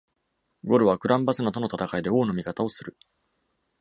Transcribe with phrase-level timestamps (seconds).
[0.63, 2.97] ゴルはクラン・バスナとの戦いで王の味方をする。